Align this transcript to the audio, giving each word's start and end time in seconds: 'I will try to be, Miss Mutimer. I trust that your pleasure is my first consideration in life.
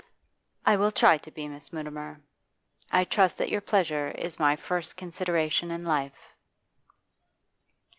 'I 0.65 0.77
will 0.77 0.91
try 0.91 1.19
to 1.19 1.29
be, 1.29 1.47
Miss 1.47 1.71
Mutimer. 1.71 2.21
I 2.91 3.03
trust 3.03 3.37
that 3.37 3.49
your 3.51 3.61
pleasure 3.61 4.07
is 4.17 4.39
my 4.39 4.55
first 4.55 4.97
consideration 4.97 5.69
in 5.69 5.83
life. 5.85 6.33